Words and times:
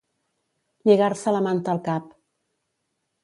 Lligar-se 0.89 1.33
la 1.35 1.43
manta 1.49 1.71
al 1.77 1.81
cap. 1.91 2.07